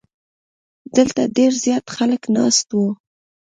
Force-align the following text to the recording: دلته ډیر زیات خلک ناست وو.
دلته 0.95 1.21
ډیر 1.37 1.51
زیات 1.63 1.85
خلک 1.95 2.21
ناست 2.35 2.67
وو. 2.75 2.87